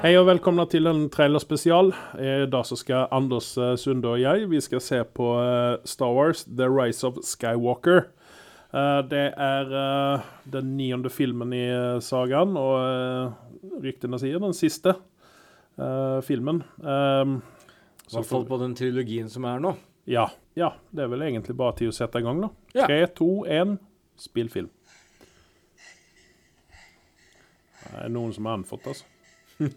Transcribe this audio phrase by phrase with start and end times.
[0.00, 1.90] Hei og velkomna til en trailerspesial.
[2.16, 6.14] I dag så skal Anders eh, Sunde og jeg vi skal se på eh, Star
[6.16, 8.06] Wars The Rise of Skywalker.
[8.72, 9.74] Eh, Det er
[10.54, 11.64] den niende filmen i
[12.00, 14.96] sagaen, og ryktene sier den siste
[16.26, 16.62] filmen.
[16.84, 17.36] Um,
[18.10, 19.70] I hvert fall på den trilogien som er nå.
[20.10, 20.26] ja,
[20.58, 22.50] ja, det er vel egentlig bare til å sette i gang, da.
[22.84, 23.76] Tre, to, én,
[24.20, 24.68] spill film.
[27.80, 29.06] Det er noen som har anfått, altså.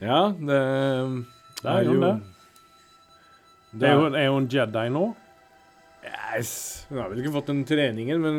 [0.00, 0.60] Ja, det,
[1.60, 2.12] Det er jo det.
[3.72, 5.02] Det Er er hun, er Jedi nå?
[6.04, 6.86] Yes.
[6.88, 8.36] Hun har vel ikke fått den treningen, men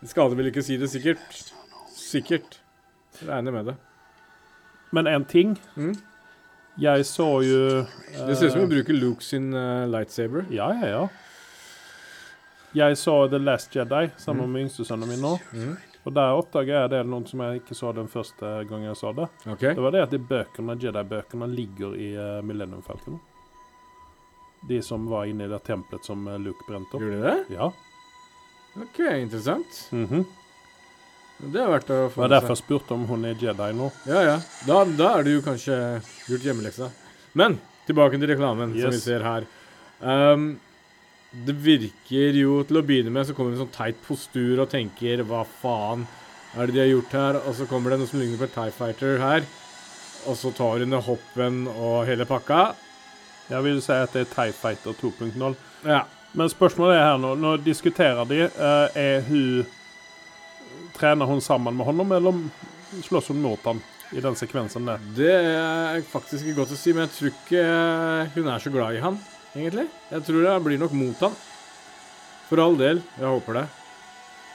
[0.00, 1.52] det skader vel ikke å si det sikkert.
[1.92, 2.60] Sikkert.
[3.26, 3.76] Regner med det.
[4.92, 5.96] Men en ting Mm.
[6.78, 7.84] Jeg så jo
[8.26, 10.44] Det ser ut som eh, hun bruker Luke sin uh, lightsaber.
[10.50, 11.08] Ja, ja, ja.
[12.74, 14.52] Jeg så The Last Jedi sammen Mm.
[14.52, 15.38] med yngstesønnen min nå.
[15.52, 15.76] Mm.
[16.08, 19.10] Og der oppdaga jeg det noen som jeg ikke så den første gangen jeg så
[19.12, 19.26] det.
[19.44, 19.74] Okay.
[19.76, 23.18] Det var det at de bøkene, Jedi-bøkene ligger i uh, Millennium Falcon.
[24.70, 27.04] De som var inne i det tempelet som eh, Luke brente opp.
[27.04, 27.58] Gjorde de det?
[27.58, 27.68] Ja.
[28.80, 29.84] OK, interessant.
[29.92, 30.24] mhm.
[31.38, 33.68] Det er verdt å Det få var med derfor jeg spurte om hun er Jedi
[33.78, 33.92] nå.
[34.08, 34.38] Ja, ja.
[34.66, 35.76] Da, da er det jo kanskje
[36.26, 36.88] gjort hjemmeleksa.
[37.38, 39.46] Men tilbake til reklamen, som vi ser her.
[40.00, 40.48] Um,
[41.30, 44.70] det virker jo Til å begynne med så kommer det en sånn teit postur og
[44.72, 46.06] tenker Hva faen
[46.56, 47.36] er det de har gjort her?
[47.44, 49.44] Og så kommer det noe som ligner på Tie Fighter her.
[50.26, 52.72] Og så tar hun hoppen og hele pakka.
[53.48, 55.58] Jeg vil si at det er TIE Fighter 2.0.
[55.84, 56.02] Ja.
[56.32, 59.66] Men spørsmålet er her nå, nå diskuterer de, eh, er hun
[60.98, 62.40] Trener hun sammen med honom, eller
[63.06, 63.78] slåss hun mot han
[64.10, 65.04] i den sekvensen der?
[65.14, 67.64] Det er faktisk ikke godt å si, men jeg tror ikke
[68.34, 69.20] hun er så glad i han,
[69.54, 69.86] egentlig.
[70.10, 71.36] Jeg tror det blir nok mot han.
[72.48, 73.02] For all del.
[73.18, 73.66] Jeg håper det.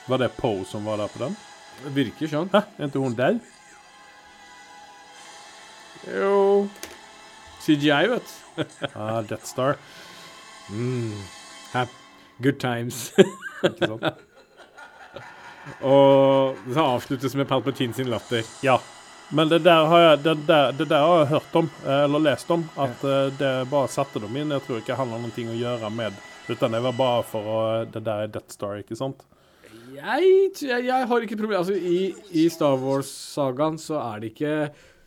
[0.09, 1.35] Var det Poe som var der på den?
[1.83, 2.49] Det virker sånn.
[2.53, 3.37] Hæ, er ikke hun der?
[6.13, 6.67] Jo
[7.63, 8.65] CGI, vet du.
[8.99, 9.77] Ah, Death Star.
[10.69, 11.15] Mm.
[12.43, 13.13] Good times.
[13.63, 14.03] Ikke sant?
[15.87, 18.43] Og det avsluttes med Palpatine sin latter.
[18.65, 18.77] Ja.
[19.31, 22.25] Men det der har jeg, det der, det der har jeg hørt om, eh, eller
[22.27, 23.17] lest om, at ja.
[23.39, 24.53] det bare satte dem inn.
[24.53, 27.45] Jeg tror ikke det handler om noe å gjøre med Utan det var bare for
[27.47, 29.21] å Det der er Death Star, ikke sant?
[29.93, 34.55] Jeg, jeg, jeg har ikke problem Altså, i, i Star Wars-sagaen så er det ikke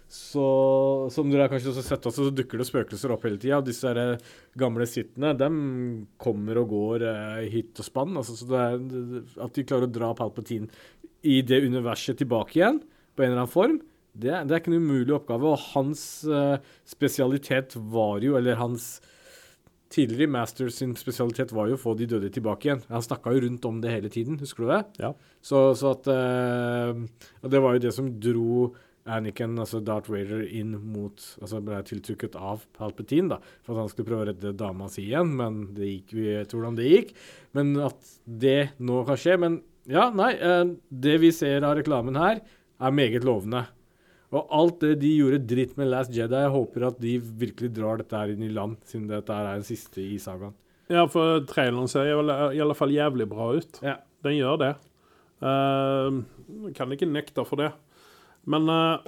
[0.09, 0.47] så
[1.13, 3.59] Som dere har kanskje også sett også, så dukker det spøkelser opp hele tida.
[3.67, 4.29] Disse eh,
[4.59, 5.57] gamle sittene, dem
[6.23, 8.15] kommer og går eh, hit og spann.
[8.15, 10.71] Altså, så det er, at de klarer å dra Palpatine
[11.27, 12.79] i det universet tilbake igjen,
[13.19, 13.81] på en eller annen form,
[14.23, 15.53] det, det er ikke en umulig oppgave.
[15.53, 16.57] Og hans uh,
[16.89, 18.97] spesialitet var jo, eller hans
[19.87, 22.81] Tidligere Master sin spesialitet var jo å få de døde tilbake igjen.
[22.91, 24.81] Han snakka jo rundt om det hele tiden, husker du det?
[24.99, 25.13] Ja.
[25.39, 26.99] Så, så at uh,
[27.45, 28.73] Og det var jo det som dro
[29.07, 33.93] Anakin, altså Darth Vader, inn mot Altså ble tiltrukket av Palpatine, da, for at han
[33.93, 37.15] skulle prøve å redde dama si igjen, men det gikk Vi vet hvordan det gikk.
[37.55, 40.33] Men at det nå kan skje Men ja, nei.
[40.43, 42.43] uh, det vi ser av reklamen her,
[42.77, 43.63] er meget lovende.
[44.35, 48.01] Og alt det de gjorde dritt med Last Jedi, jeg håper at de virkelig drar
[48.01, 50.55] dette her inn i land, siden dette her er den siste i sagaen.
[50.91, 53.81] Ja, for traileren ser i alle- fall jævlig bra ut.
[53.83, 53.97] Ja.
[54.23, 54.73] Den gjør det.
[55.43, 56.23] Uh,
[56.75, 57.73] kan ikke nekte for det.
[58.47, 58.99] Men uh,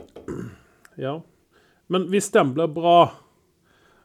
[0.99, 1.21] Ja.
[1.89, 3.13] Men hvis den blir bra,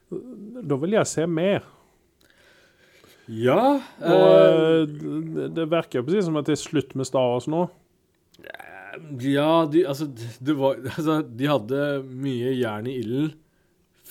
[0.10, 1.64] da vil jeg se mer.
[3.28, 7.30] Ja Og uh, det, det virker jo precis som at det er slutt med Star
[7.34, 7.66] Wars nå.
[9.24, 10.08] Ja, de, altså,
[10.40, 13.32] det var, altså, de hadde mye jern i ilden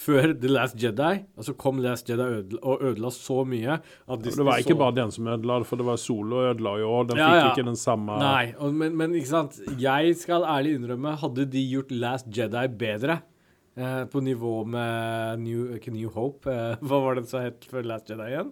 [0.03, 1.21] før The Last Jedi.
[1.39, 5.13] Altså kom Last Jedi ødela, og ødela så mye at Det var ikke bare den
[5.15, 7.11] som ødela for det var Solo ødela jo, òg.
[7.13, 7.51] den Ja, fikk ja.
[7.53, 9.61] ikke den samme Nei, og, men, men ikke sant.
[9.79, 13.21] Jeg skal ærlig innrømme, hadde de gjort Last Jedi bedre,
[13.77, 18.11] eh, på nivå med New, New Hope eh, Hva var det som het før Last
[18.11, 18.51] Jedi igjen?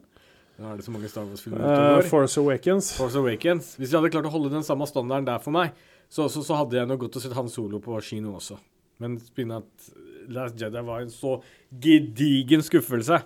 [0.60, 2.02] Nå er det så mange Star Wars-filmer Uh.
[2.04, 2.92] Force Awakens.
[2.98, 3.74] Force Awakens.
[3.80, 5.72] Hvis de hadde klart å holde den samme standarden der for meg,
[6.10, 8.58] så, så, så hadde jeg nok gått og sett Han Solo på kino også.
[9.00, 9.90] Men spinne at
[10.30, 11.38] Last Jedi var en så
[11.70, 13.20] gedigen skuffelse,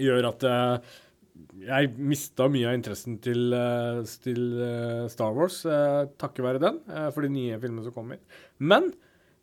[0.00, 0.92] gjør at uh,
[1.64, 5.62] jeg mista mye av interessen til, uh, til uh, Star Wars
[6.20, 6.80] takket være den,
[7.14, 8.22] for de nye filmene som kommer.
[8.58, 8.92] Men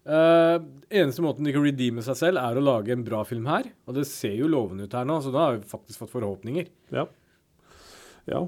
[0.01, 3.67] eneste måten de kan redeeme seg selv, er å lage en bra film her.
[3.85, 6.71] Og det ser jo lovende ut her nå, så da har vi faktisk fått forhåpninger.
[6.95, 7.03] Ja.
[8.31, 8.41] ja.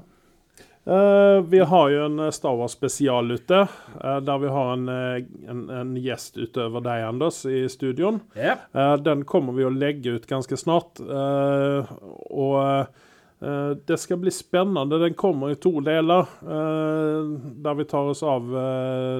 [0.86, 3.66] Eh, vi har jo en eh, Star Wars spesial ute,
[4.04, 8.20] eh, der vi har en, en, en gjest utover deg, Anders, i studioen.
[8.36, 8.66] Yep.
[9.04, 11.00] Den kommer vi å legge ut ganske snart.
[11.00, 12.86] og
[13.84, 14.98] det skal bli spennende.
[15.02, 16.28] Den kommer i to deler.
[16.40, 18.46] der vi tar oss av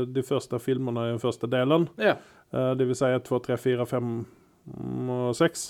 [0.08, 1.88] de første filmene i den første delen.
[2.00, 2.14] Ja.
[2.50, 4.12] Det vil si 1, 2, 3, 4, 5
[5.12, 5.64] og 6.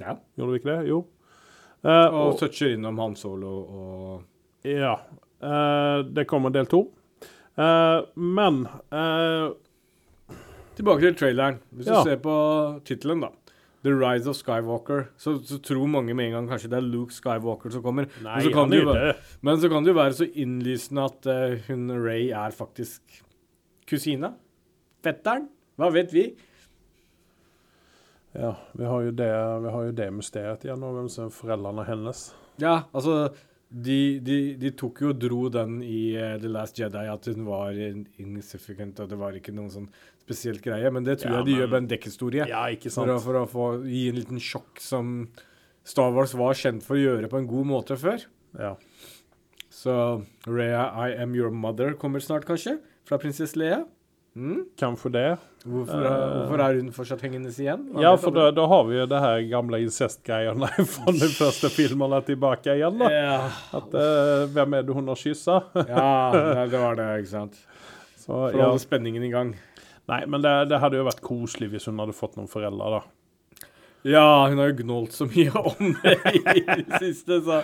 [0.00, 0.16] ja.
[0.34, 0.88] Gjorde vi ikke det?
[0.90, 1.04] Jo.
[1.86, 4.24] Og og, toucher innom Han Solo og
[4.66, 4.96] ja.
[5.42, 6.86] Eh, det kommer del to.
[7.56, 9.54] Eh, men eh,
[10.76, 11.60] Tilbake til traileren.
[11.72, 12.02] Hvis Ja.
[12.02, 12.36] du ser på
[12.84, 13.30] tittelen, da.
[13.86, 15.06] The Rise of Skywalker.
[15.16, 18.08] Så, så tror mange med en gang kanskje det er Luke Skywalker som kommer.
[18.20, 19.14] Nei, men, så kan det jo være,
[19.46, 23.22] men så kan det jo være så innlysende at uh, hun Ray er faktisk
[23.88, 24.32] kusina.
[25.06, 25.46] Fetteren.
[25.78, 26.26] Hva vet vi?
[28.36, 29.30] Ja, vi har jo det,
[29.64, 32.26] vi har jo det mysteriet igjen, og hvem som er foreldrene hennes.
[32.60, 33.30] Ja, altså
[33.70, 37.44] de, de, de tok jo og dro den i uh, The Last Jedi at hun
[37.48, 39.88] var in- insignificant, og det var ikke noen sånn
[40.22, 40.90] spesielt greie.
[40.94, 42.46] Men det tror Ja, jeg de men- gjør med en dekkhistorie.
[42.48, 43.24] Ja, ikke For å, sant?
[43.26, 45.28] for å få gi en liten sjokk som
[45.86, 48.24] Star Wars var kjent for å gjøre på en god måte før.
[48.58, 48.76] Ja.
[49.70, 52.78] Så Rhea, I am your mother kommer snart, kanskje?
[53.06, 53.84] Fra prinsesse Leia?
[54.36, 54.58] Mm?
[54.76, 55.28] Kanskje det.
[55.64, 56.10] Hvorfor, Eh.
[56.12, 57.86] er- hvorfor er hun fortsatt hengende igjen?
[57.94, 61.70] Hva Ja, for da, da har vi jo det her gamle incest-greiene fra de første
[61.72, 62.98] filmene tilbake igjen.
[63.00, 63.08] da.
[63.10, 63.38] Ja,
[63.80, 65.56] At uh, Hvem er det hun har kyssa?
[65.74, 66.10] ja
[66.68, 67.56] det, var det, ikke sant.
[68.20, 68.66] Så, For å ja.
[68.68, 69.54] holde spenningen i gang.
[70.08, 73.02] Nei, men det, det hadde jo vært koselig hvis hun hadde fått noen foreldre, da.
[74.06, 76.16] Ja, hun har jo gnålt så mye om det
[76.54, 77.60] i det siste, så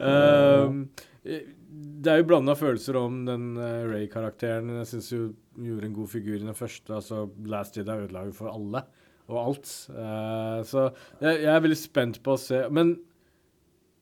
[0.00, 0.86] ehm,
[1.22, 4.72] Det er jo blanda følelser om den uh, Ray-karakteren.
[4.80, 6.94] Jeg syns hun gjorde en god figur i den første.
[6.96, 8.84] altså Last Jedi ødela jo for alle
[9.30, 9.70] og alt.
[9.92, 10.88] Uh, så
[11.20, 12.64] jeg, jeg er veldig spent på å se.
[12.72, 12.96] Men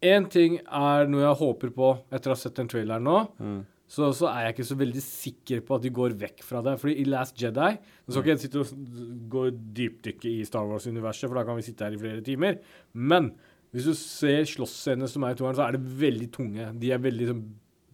[0.00, 3.18] én ting er noe jeg håper på etter å ha sett den traileren nå.
[3.90, 6.76] Så, så er jeg ikke så veldig sikker på at de går vekk fra det.
[6.78, 8.90] Fordi i Last Jedi Nå skal ikke jeg sitte og
[9.32, 9.46] gå
[9.80, 12.60] dypdykke i Star Wars-universet, for da kan vi sitte her i flere timer.
[12.94, 13.32] Men
[13.74, 16.70] hvis du ser slåssscenene som er i toeren, så er det veldig tunge.
[16.78, 17.42] De er veldig sånn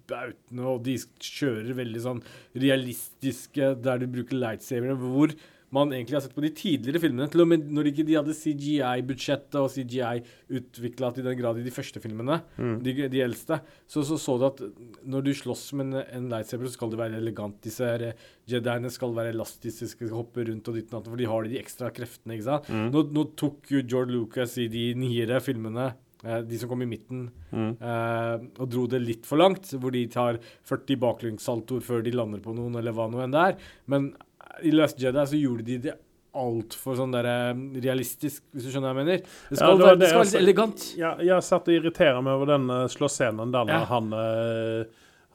[0.06, 0.94] bautende, og de
[1.26, 2.22] kjører veldig sånn
[2.56, 5.32] realistiske, der de bruker lightsavere, hvor
[5.74, 8.34] man egentlig har sett på de tidligere filmene, til og med når ikke de hadde
[8.38, 10.20] CGI-budsjettet og CGI
[10.60, 12.38] utvikla til den grad i de første filmene,
[12.84, 13.58] de, de eldste,
[13.90, 14.62] så, så så du at
[15.02, 17.58] når du slåss med en, en lightsaber, så skal det være elegant.
[17.66, 21.18] Disse her eh, Jediene skal være elastiske, skal hoppe rundt og ditt og datt, for
[21.20, 22.70] de har de ekstra kreftene, ikke sant.
[22.94, 25.88] Nå, nå tok jo George Lucas i de nyere filmene
[26.22, 30.04] eh, de som kom i midten, eh, og dro det litt for langt, hvor de
[30.14, 30.38] tar
[30.70, 33.58] 40 baklengssaltoer før de lander på noen, eller hva nå enn det er.
[33.90, 34.12] Men
[34.62, 35.94] i Last Jedi så gjorde de det
[36.36, 39.22] altfor sånn der eh, realistisk, hvis du skjønner hva jeg mener.
[39.48, 40.86] Det skal, Ja, det være, det skal være litt elegant.
[41.00, 43.78] Ja, jeg satt og irriterte meg over den slåssscenen der Ja.
[43.88, 44.84] han uh,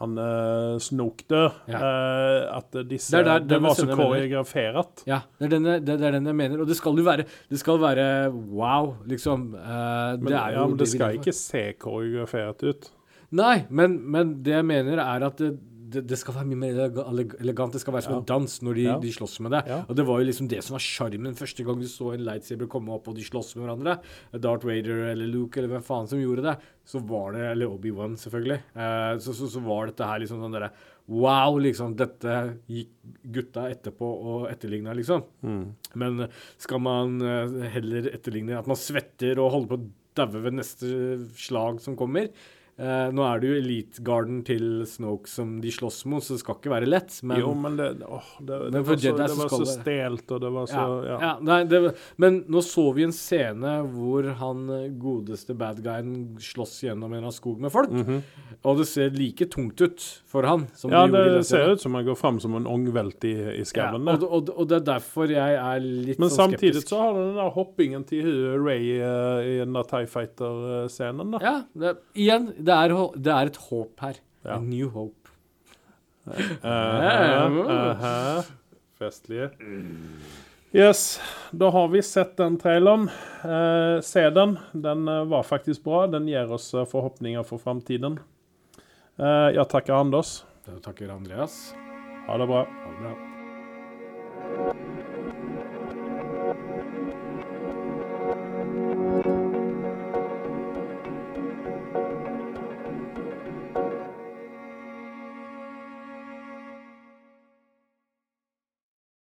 [0.01, 1.51] han uh, Snoke dør.
[1.69, 1.77] Ja.
[1.77, 5.03] Uh, at disse Det er der- Det, var så koreografert.
[5.06, 6.62] Ja, det er, den, jeg- det, det er den jeg mener.
[6.62, 9.53] Og det skal jo være Det skal være wow, liksom.
[9.53, 12.89] Uh, Men, det er jo ja, men det det skal ikke se koreografert ut.
[13.31, 15.53] Nei, men, men det jeg mener, er at det,
[15.93, 16.79] det, det skal være mye mer
[17.41, 17.73] elegant.
[17.75, 19.61] Det skal være som en dans når de, de slåss med det.
[19.85, 22.69] Og det var jo liksom det som var sjarmen første gang du så en lightsaber
[22.71, 23.97] komme opp og de slåss med hverandre.
[24.43, 26.55] Darth Vader eller Luke eller hvem faen som gjorde det.
[26.88, 28.59] Så var det Eller Obi-Wan, selvfølgelig.
[28.73, 30.71] Eh, så, så, så var dette her liksom sånn derre
[31.11, 31.95] Wow, liksom.
[31.99, 32.35] Dette
[32.71, 32.91] gikk
[33.35, 35.25] gutta etterpå og etterligna, liksom.
[35.99, 36.27] Men
[36.61, 39.89] skal man eh, heller etterligne at man svetter og holder på å
[40.21, 40.87] daue ved neste
[41.39, 42.30] slag som kommer?
[42.80, 46.42] Eh, nå er det jo Elite Garden til Snoke som de slåss mot, så det
[46.42, 47.18] skal ikke være lett.
[47.28, 50.42] Men, jo, men det, åh, det, det, Men var, så, det var så stelt, og
[50.42, 51.18] det var så ja, Ja.
[51.21, 51.81] ja, nei, det,
[52.21, 57.28] men nå så vi en scene hvor han eh, godeste bad guyen slåss gjennom en
[57.30, 57.92] av skog med folk.
[58.61, 60.94] Og det ser like tungt ut for han som.
[60.94, 63.92] Ja, det det ser ut som han går fram som en ungvelt i, i Ja,
[63.95, 67.21] og, og, og det er derfor jeg er litt Men sånn samtidig så har du
[67.23, 68.28] den der hoppingen til
[68.61, 71.35] Ray uh, i den der Tie Fighter-scenen.
[71.35, 71.42] da.
[71.44, 74.21] Ja, det, igjen, det, er, det er, et håp her.
[74.45, 74.57] Ja.
[74.57, 75.18] A new hope.
[76.27, 78.51] Uh -huh, uh -huh.
[78.99, 79.49] Festlige.
[80.71, 81.19] Yes,
[81.51, 83.09] da har vi sett den traileren.
[83.44, 84.59] Eh, se den.
[84.71, 86.07] Den eh, var faktisk bra.
[86.07, 88.19] Den gir oss eh, forhåpninger for framtiden.
[89.19, 90.45] Eh, jeg takker Anders.
[90.68, 91.75] Jeg takker Andreas.
[92.27, 92.63] Ha det bra.
[92.63, 93.15] Ha det bra.